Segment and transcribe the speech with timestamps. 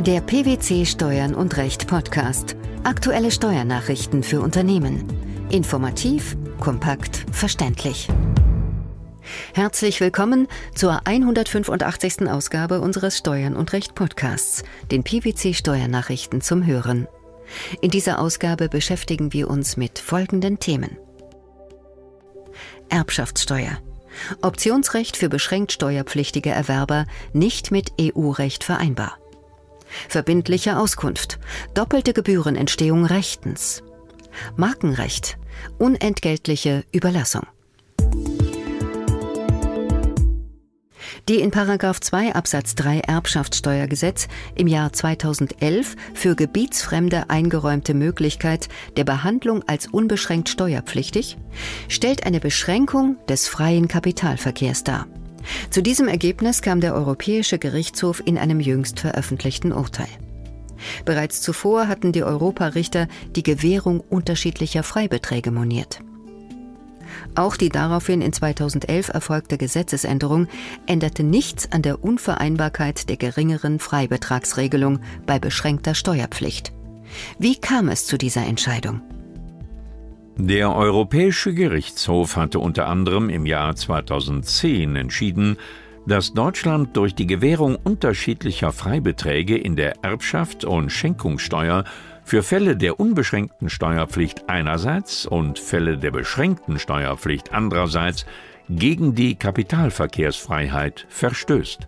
[0.00, 2.56] Der PwC Steuern und Recht Podcast.
[2.84, 5.04] Aktuelle Steuernachrichten für Unternehmen.
[5.50, 8.08] Informativ, kompakt, verständlich.
[9.52, 12.30] Herzlich willkommen zur 185.
[12.30, 17.06] Ausgabe unseres Steuern und Recht Podcasts, den PwC Steuernachrichten zum Hören.
[17.82, 20.96] In dieser Ausgabe beschäftigen wir uns mit folgenden Themen.
[22.88, 23.76] Erbschaftssteuer.
[24.40, 27.04] Optionsrecht für beschränkt steuerpflichtige Erwerber
[27.34, 29.18] nicht mit EU-Recht vereinbar.
[30.08, 31.38] Verbindliche Auskunft.
[31.74, 33.82] Doppelte Gebührenentstehung rechtens.
[34.56, 35.38] Markenrecht.
[35.78, 37.46] Unentgeltliche Überlassung.
[41.28, 44.26] Die in 2 Absatz 3 Erbschaftssteuergesetz
[44.56, 51.38] im Jahr 2011 für Gebietsfremde eingeräumte Möglichkeit der Behandlung als unbeschränkt steuerpflichtig
[51.88, 55.06] stellt eine Beschränkung des freien Kapitalverkehrs dar.
[55.70, 60.08] Zu diesem Ergebnis kam der Europäische Gerichtshof in einem jüngst veröffentlichten Urteil.
[61.04, 63.06] Bereits zuvor hatten die Europarichter
[63.36, 66.00] die Gewährung unterschiedlicher Freibeträge moniert.
[67.34, 70.48] Auch die daraufhin in 2011 erfolgte Gesetzesänderung
[70.86, 76.72] änderte nichts an der Unvereinbarkeit der geringeren Freibetragsregelung bei beschränkter Steuerpflicht.
[77.38, 79.02] Wie kam es zu dieser Entscheidung?
[80.42, 85.58] Der Europäische Gerichtshof hatte unter anderem im Jahr 2010 entschieden,
[86.06, 91.84] dass Deutschland durch die Gewährung unterschiedlicher Freibeträge in der Erbschaft und Schenkungssteuer
[92.24, 98.24] für Fälle der unbeschränkten Steuerpflicht einerseits und Fälle der beschränkten Steuerpflicht andererseits
[98.70, 101.86] gegen die Kapitalverkehrsfreiheit verstößt.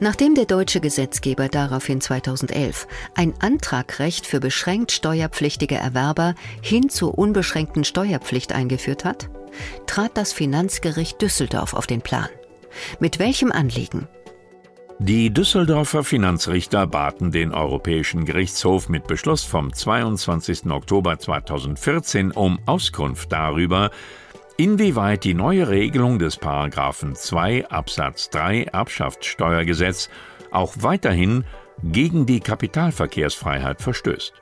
[0.00, 7.84] Nachdem der deutsche Gesetzgeber daraufhin 2011 ein Antragrecht für beschränkt steuerpflichtige Erwerber hin zur unbeschränkten
[7.84, 9.30] Steuerpflicht eingeführt hat,
[9.86, 12.28] trat das Finanzgericht Düsseldorf auf den Plan.
[12.98, 14.08] Mit welchem Anliegen?
[15.00, 20.66] Die Düsseldorfer Finanzrichter baten den Europäischen Gerichtshof mit Beschluss vom 22.
[20.70, 23.90] Oktober 2014 um Auskunft darüber,
[24.56, 30.08] inwieweit die neue Regelung des Paragraphen 2 Absatz 3 Erbschaftssteuergesetz
[30.50, 31.44] auch weiterhin
[31.82, 34.32] gegen die Kapitalverkehrsfreiheit verstößt.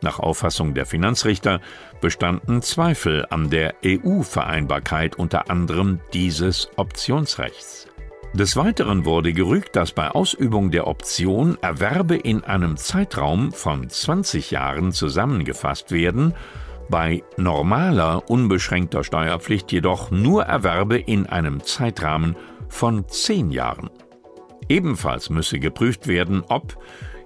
[0.00, 1.60] Nach Auffassung der Finanzrichter
[2.00, 7.86] bestanden Zweifel an der EU-Vereinbarkeit unter anderem dieses Optionsrechts.
[8.34, 14.50] Des Weiteren wurde gerügt, dass bei Ausübung der Option Erwerbe in einem Zeitraum von 20
[14.50, 16.34] Jahren zusammengefasst werden
[16.92, 22.36] bei normaler unbeschränkter Steuerpflicht jedoch nur Erwerbe in einem Zeitrahmen
[22.68, 23.88] von zehn Jahren.
[24.68, 26.76] Ebenfalls müsse geprüft werden, ob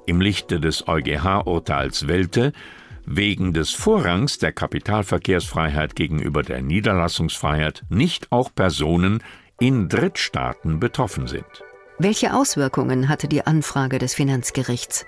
[0.06, 2.52] im Lichte des EuGH-Urteils Welte
[3.06, 9.20] wegen des Vorrangs der Kapitalverkehrsfreiheit gegenüber der Niederlassungsfreiheit nicht auch Personen
[9.58, 11.64] in Drittstaaten betroffen sind.
[11.98, 15.06] Welche Auswirkungen hatte die Anfrage des Finanzgerichts?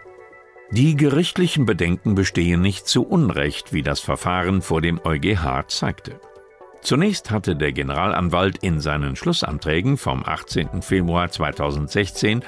[0.70, 6.20] Die gerichtlichen Bedenken bestehen nicht zu Unrecht, wie das Verfahren vor dem EuGH zeigte.
[6.82, 10.82] Zunächst hatte der Generalanwalt in seinen Schlussanträgen vom 18.
[10.82, 12.42] Februar 2016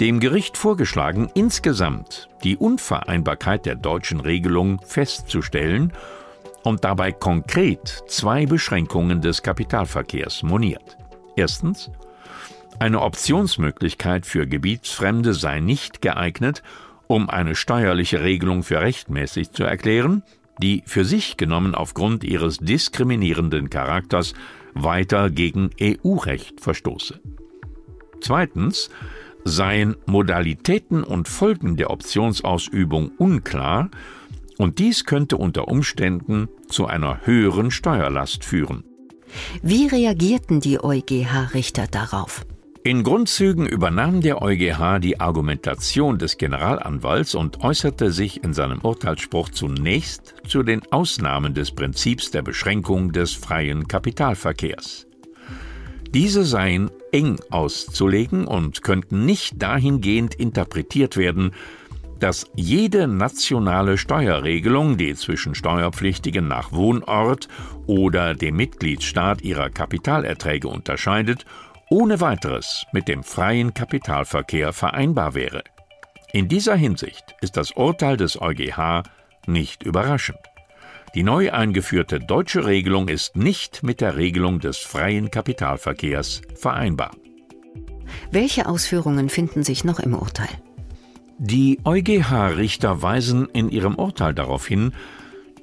[0.00, 5.92] dem Gericht vorgeschlagen, insgesamt die Unvereinbarkeit der deutschen Regelung festzustellen
[6.64, 10.98] und dabei konkret zwei Beschränkungen des Kapitalverkehrs moniert.
[11.36, 11.92] Erstens,
[12.80, 16.64] eine Optionsmöglichkeit für Gebietsfremde sei nicht geeignet,
[17.06, 20.22] um eine steuerliche Regelung für rechtmäßig zu erklären,
[20.62, 24.34] die für sich genommen aufgrund ihres diskriminierenden Charakters
[24.74, 27.20] weiter gegen EU-Recht verstoße.
[28.20, 28.90] Zweitens
[29.44, 33.90] seien Modalitäten und Folgen der Optionsausübung unklar,
[34.56, 38.84] und dies könnte unter Umständen zu einer höheren Steuerlast führen.
[39.62, 42.46] Wie reagierten die EuGH-Richter darauf?
[42.86, 49.48] In Grundzügen übernahm der EuGH die Argumentation des Generalanwalts und äußerte sich in seinem Urteilsspruch
[49.48, 55.06] zunächst zu den Ausnahmen des Prinzips der Beschränkung des freien Kapitalverkehrs.
[56.12, 61.52] Diese seien eng auszulegen und könnten nicht dahingehend interpretiert werden,
[62.20, 67.48] dass jede nationale Steuerregelung, die zwischen Steuerpflichtigen nach Wohnort
[67.86, 71.46] oder dem Mitgliedstaat ihrer Kapitalerträge unterscheidet
[71.94, 75.62] ohne weiteres mit dem freien Kapitalverkehr vereinbar wäre.
[76.32, 79.04] In dieser Hinsicht ist das Urteil des EuGH
[79.46, 80.40] nicht überraschend.
[81.14, 87.12] Die neu eingeführte deutsche Regelung ist nicht mit der Regelung des freien Kapitalverkehrs vereinbar.
[88.32, 90.50] Welche Ausführungen finden sich noch im Urteil?
[91.38, 94.94] Die EuGH-Richter weisen in ihrem Urteil darauf hin,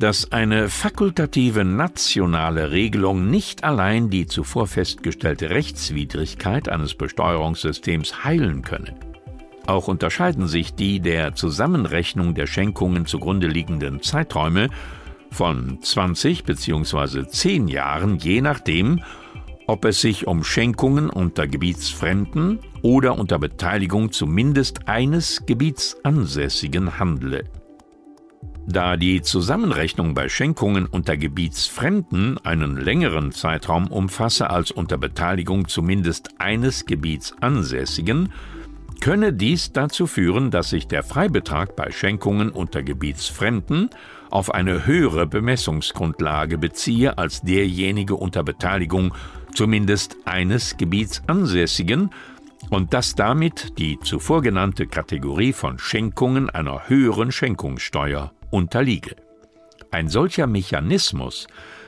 [0.02, 8.96] dass eine fakultative nationale Regelung nicht allein die zuvor festgestellte Rechtswidrigkeit eines Besteuerungssystems heilen könne.
[9.68, 14.70] Auch unterscheiden sich die der Zusammenrechnung der Schenkungen zugrunde liegenden Zeiträume
[15.30, 17.28] von 20 bzw.
[17.28, 19.02] 10 Jahren, je nachdem,
[19.68, 27.44] ob es sich um Schenkungen unter Gebietsfremden oder unter Beteiligung zumindest eines Gebietsansässigen handle.
[28.68, 36.30] Da die Zusammenrechnung bei Schenkungen unter Gebietsfremden einen längeren Zeitraum umfasse als unter Beteiligung zumindest
[36.40, 38.32] eines Gebietsansässigen,
[39.02, 43.90] könne dies dazu führen, dass sich der Freibetrag bei Schenkungen unter Gebietsfremden
[44.30, 49.14] auf eine höhere Bemessungsgrundlage beziehe als derjenige unter Beteiligung
[49.56, 52.12] zumindest eines Gebietsansässigen
[52.70, 59.16] und dass damit die zuvor genannte Kategorie von Schenkungen einer höheren Schenkungssteuer unterliege.
[59.90, 61.48] Ein solcher Mechanismus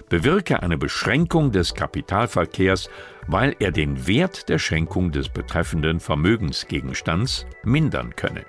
[0.09, 2.89] bewirke eine Beschränkung des Kapitalverkehrs,
[3.27, 8.45] weil er den Wert der Schenkung des betreffenden Vermögensgegenstands mindern könne.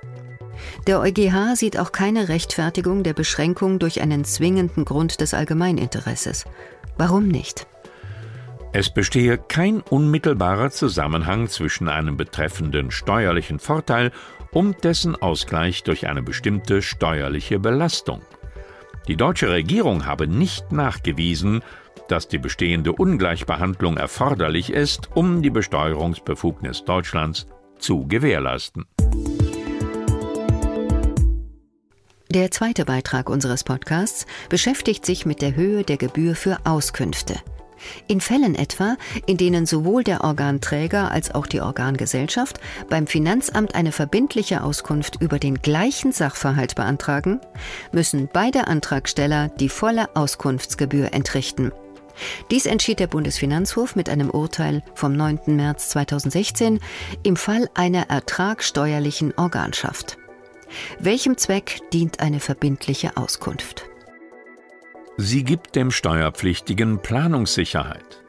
[0.86, 6.44] Der EuGH sieht auch keine Rechtfertigung der Beschränkung durch einen zwingenden Grund des Allgemeininteresses.
[6.96, 7.66] Warum nicht?
[8.72, 14.10] Es bestehe kein unmittelbarer Zusammenhang zwischen einem betreffenden steuerlichen Vorteil
[14.54, 18.22] und dessen Ausgleich durch eine bestimmte steuerliche Belastung.
[19.06, 21.62] Die deutsche Regierung habe nicht nachgewiesen,
[22.08, 27.46] dass die bestehende Ungleichbehandlung erforderlich ist, um die Besteuerungsbefugnis Deutschlands
[27.78, 28.86] zu gewährleisten.
[32.30, 37.36] Der zweite Beitrag unseres Podcasts beschäftigt sich mit der Höhe der Gebühr für Auskünfte.
[38.06, 38.96] In Fällen etwa,
[39.26, 45.38] in denen sowohl der Organträger als auch die Organgesellschaft beim Finanzamt eine verbindliche Auskunft über
[45.38, 47.40] den gleichen Sachverhalt beantragen,
[47.92, 51.72] müssen beide Antragsteller die volle Auskunftsgebühr entrichten.
[52.50, 55.56] Dies entschied der Bundesfinanzhof mit einem Urteil vom 9.
[55.56, 56.80] März 2016
[57.22, 60.18] im Fall einer ertragsteuerlichen Organschaft.
[60.98, 63.86] Welchem Zweck dient eine verbindliche Auskunft?
[65.16, 68.24] Sie gibt dem Steuerpflichtigen Planungssicherheit.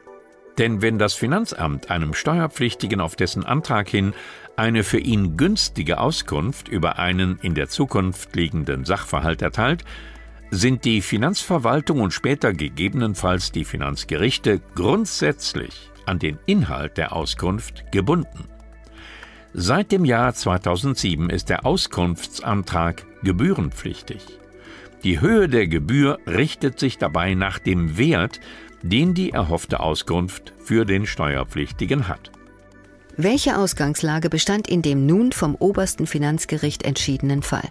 [0.56, 4.14] Denn wenn das Finanzamt einem Steuerpflichtigen auf dessen Antrag hin
[4.54, 9.84] eine für ihn günstige Auskunft über einen in der Zukunft liegenden Sachverhalt erteilt,
[10.52, 18.44] sind die Finanzverwaltung und später gegebenenfalls die Finanzgerichte grundsätzlich an den Inhalt der Auskunft gebunden.
[19.52, 24.38] Seit dem Jahr 2007 ist der Auskunftsantrag gebührenpflichtig.
[25.06, 28.40] Die Höhe der Gebühr richtet sich dabei nach dem Wert,
[28.82, 32.32] den die erhoffte Auskunft für den Steuerpflichtigen hat.
[33.16, 37.68] Welche Ausgangslage bestand in dem nun vom obersten Finanzgericht entschiedenen Fall?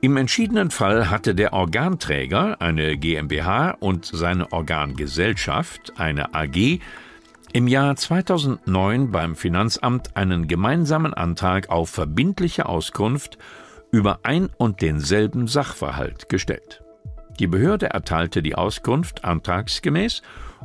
[0.00, 6.80] Im entschiedenen Fall hatte der Organträger, eine GmbH und seine Organgesellschaft, eine AG,
[7.52, 13.38] im Jahr 2009 beim Finanzamt einen gemeinsamen Antrag auf verbindliche Auskunft
[13.90, 16.82] über ein und denselben Sachverhalt gestellt.
[17.38, 20.22] Die Behörde erteilte die Auskunft antragsgemäß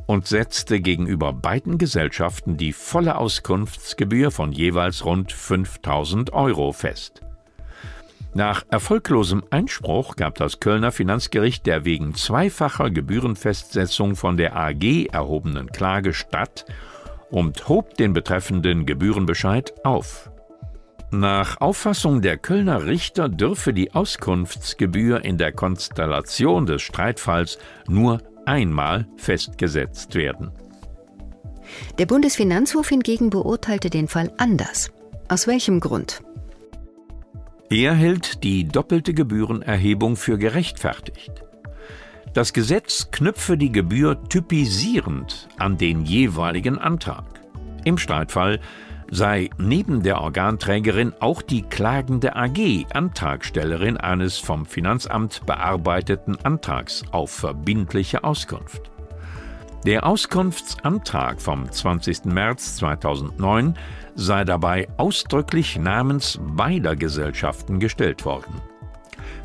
[0.08, 7.22] und setzte gegenüber beiden Gesellschaften die volle Auskunftsgebühr von jeweils rund 5000 Euro fest.
[8.36, 15.68] Nach erfolglosem Einspruch gab das Kölner Finanzgericht der wegen zweifacher Gebührenfestsetzung von der AG erhobenen
[15.68, 16.66] Klage statt
[17.30, 20.32] und hob den betreffenden Gebührenbescheid auf.
[21.14, 29.06] Nach Auffassung der Kölner Richter dürfe die Auskunftsgebühr in der Konstellation des Streitfalls nur einmal
[29.18, 30.50] festgesetzt werden.
[32.00, 34.92] Der Bundesfinanzhof hingegen beurteilte den Fall anders.
[35.30, 36.24] Aus welchem Grund?
[37.70, 41.44] Er hält die doppelte Gebührenerhebung für gerechtfertigt.
[42.34, 47.40] Das Gesetz knüpfe die Gebühr typisierend an den jeweiligen Antrag.
[47.86, 48.60] Im Streitfall
[49.14, 57.30] sei neben der Organträgerin auch die klagende AG Antragstellerin eines vom Finanzamt bearbeiteten Antrags auf
[57.30, 58.90] verbindliche Auskunft.
[59.86, 62.26] Der Auskunftsantrag vom 20.
[62.26, 63.76] März 2009
[64.16, 68.62] sei dabei ausdrücklich namens beider Gesellschaften gestellt worden.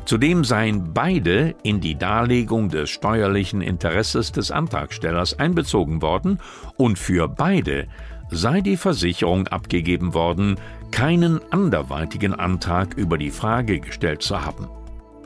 [0.05, 6.39] Zudem seien beide in die Darlegung des steuerlichen Interesses des Antragstellers einbezogen worden
[6.77, 7.87] und für beide
[8.31, 10.57] sei die Versicherung abgegeben worden,
[10.91, 14.67] keinen anderweitigen Antrag über die Frage gestellt zu haben.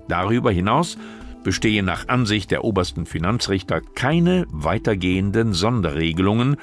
[0.07, 0.97] Darüber hinaus
[1.43, 6.57] bestehe nach Ansicht der obersten Finanzrichter keine weitergehenden Sonderregelungen,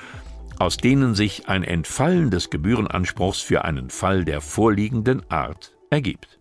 [0.59, 6.39] aus denen sich ein Entfallen des Gebührenanspruchs für einen Fall der vorliegenden Art ergibt.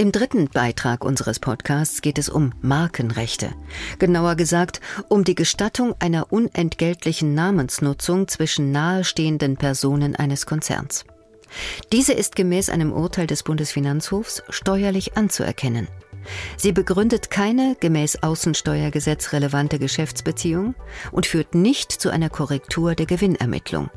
[0.00, 3.52] Im dritten Beitrag unseres Podcasts geht es um Markenrechte.
[3.98, 4.80] Genauer gesagt
[5.10, 11.04] um die Gestattung einer unentgeltlichen Namensnutzung zwischen nahestehenden Personen eines Konzerns.
[11.92, 15.86] Diese ist gemäß einem Urteil des Bundesfinanzhofs steuerlich anzuerkennen.
[16.56, 20.74] Sie begründet keine gemäß Außensteuergesetz relevante Geschäftsbeziehung
[21.12, 23.90] und führt nicht zu einer Korrektur der Gewinnermittlung.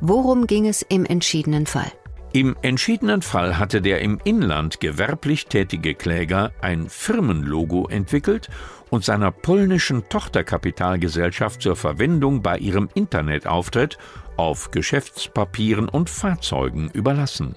[0.00, 1.90] Worum ging es im entschiedenen Fall?
[2.34, 8.48] Im entschiedenen Fall hatte der im Inland gewerblich tätige Kläger ein Firmenlogo entwickelt
[8.90, 13.98] und seiner polnischen Tochterkapitalgesellschaft zur Verwendung bei ihrem Internetauftritt
[14.36, 17.54] auf Geschäftspapieren und Fahrzeugen überlassen.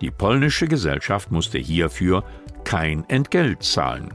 [0.00, 2.22] Die polnische Gesellschaft musste hierfür
[2.62, 4.14] kein Entgelt zahlen.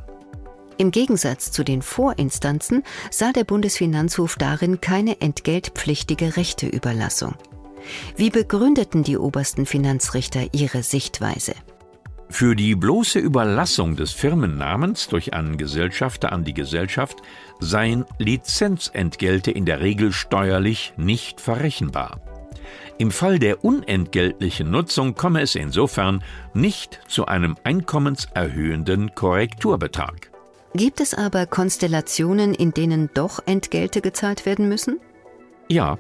[0.78, 7.36] Im Gegensatz zu den Vorinstanzen sah der Bundesfinanzhof darin keine entgeltpflichtige Rechteüberlassung.
[8.16, 11.54] Wie begründeten die obersten Finanzrichter ihre Sichtweise?
[12.30, 17.22] Für die bloße Überlassung des Firmennamens durch einen Gesellschafter an die Gesellschaft
[17.60, 22.20] seien Lizenzentgelte in der Regel steuerlich nicht verrechenbar.
[22.98, 30.32] Im Fall der unentgeltlichen Nutzung komme es insofern nicht zu einem einkommenserhöhenden Korrekturbetrag.
[30.74, 35.00] Gibt es aber Konstellationen, in denen doch Entgelte gezahlt werden müssen?
[35.70, 35.98] Ja,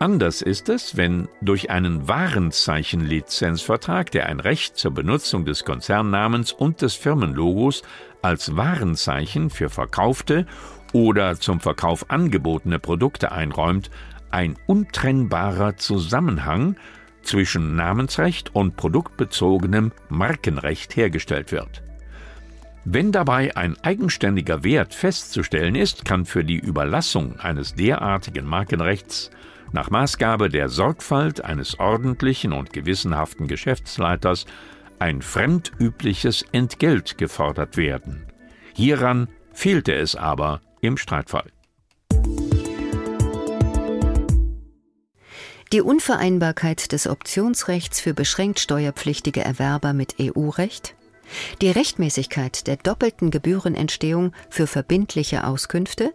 [0.00, 6.82] Anders ist es, wenn durch einen Warenzeichenlizenzvertrag, der ein Recht zur Benutzung des Konzernnamens und
[6.82, 7.84] des Firmenlogos
[8.20, 10.46] als Warenzeichen für verkaufte
[10.92, 13.90] oder zum Verkauf angebotene Produkte einräumt,
[14.30, 16.76] ein untrennbarer Zusammenhang
[17.22, 21.82] zwischen Namensrecht und produktbezogenem Markenrecht hergestellt wird.
[22.84, 29.30] Wenn dabei ein eigenständiger Wert festzustellen ist, kann für die Überlassung eines derartigen Markenrechts
[29.74, 34.46] nach Maßgabe der Sorgfalt eines ordentlichen und gewissenhaften Geschäftsleiters
[35.00, 38.24] ein fremdübliches Entgelt gefordert werden.
[38.72, 41.50] Hieran fehlte es aber im Streitfall.
[45.72, 50.94] Die Unvereinbarkeit des Optionsrechts für beschränkt steuerpflichtige Erwerber mit EU-Recht,
[51.60, 56.12] die Rechtmäßigkeit der doppelten Gebührenentstehung für verbindliche Auskünfte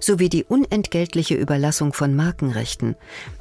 [0.00, 2.96] sowie die unentgeltliche Überlassung von Markenrechten.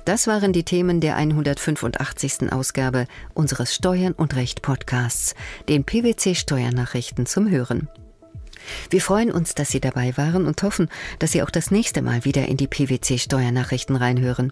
[0.05, 2.51] Das waren die Themen der 185.
[2.51, 5.35] Ausgabe unseres Steuern und Recht Podcasts,
[5.69, 7.89] den PwC Steuernachrichten zum Hören.
[8.89, 12.25] Wir freuen uns, dass Sie dabei waren und hoffen, dass Sie auch das nächste Mal
[12.25, 14.51] wieder in die PwC Steuernachrichten reinhören.